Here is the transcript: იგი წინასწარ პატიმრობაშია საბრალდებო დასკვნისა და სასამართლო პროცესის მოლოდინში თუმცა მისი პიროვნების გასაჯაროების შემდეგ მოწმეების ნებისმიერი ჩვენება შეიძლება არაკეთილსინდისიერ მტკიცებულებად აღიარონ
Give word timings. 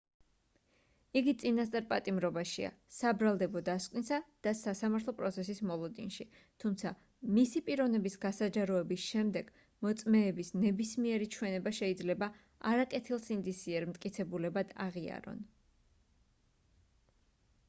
იგი 1.19 1.33
წინასწარ 1.41 1.83
პატიმრობაშია 1.89 2.69
საბრალდებო 2.99 3.61
დასკვნისა 3.67 4.17
და 4.47 4.53
სასამართლო 4.61 5.13
პროცესის 5.19 5.59
მოლოდინში 5.71 6.25
თუმცა 6.63 6.93
მისი 7.35 7.61
პიროვნების 7.67 8.15
გასაჯაროების 8.23 9.05
შემდეგ 9.11 9.51
მოწმეების 9.87 10.51
ნებისმიერი 10.63 11.27
ჩვენება 11.37 11.73
შეიძლება 11.81 12.31
არაკეთილსინდისიერ 12.71 13.89
მტკიცებულებად 13.91 14.73
აღიარონ 14.87 15.45